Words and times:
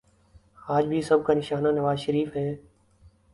آج 0.67 0.85
بھی 0.85 1.01
سب 1.01 1.25
کا 1.25 1.33
نشانہ 1.33 1.67
نوازشریف 1.67 2.35
ہیں۔ 2.37 2.55